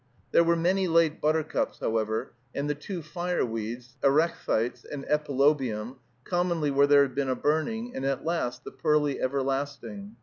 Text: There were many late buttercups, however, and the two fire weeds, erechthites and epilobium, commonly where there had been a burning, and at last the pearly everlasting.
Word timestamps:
There 0.31 0.43
were 0.43 0.55
many 0.55 0.87
late 0.87 1.21
buttercups, 1.21 1.77
however, 1.77 2.33
and 2.55 2.67
the 2.67 2.73
two 2.73 3.03
fire 3.03 3.45
weeds, 3.45 3.97
erechthites 4.03 4.83
and 4.83 5.05
epilobium, 5.07 5.97
commonly 6.23 6.71
where 6.71 6.87
there 6.87 7.03
had 7.03 7.13
been 7.13 7.29
a 7.29 7.35
burning, 7.35 7.95
and 7.95 8.03
at 8.03 8.25
last 8.25 8.63
the 8.63 8.71
pearly 8.71 9.21
everlasting. 9.21 10.15